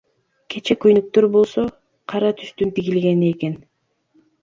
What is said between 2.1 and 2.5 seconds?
кара